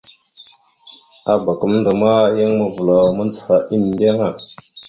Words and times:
Abak 1.33 1.57
gamənda 1.59 2.13
yan 2.37 2.51
mavəlaw 2.59 3.07
mandzəha 3.17 3.55
endeŋa. 3.75 4.27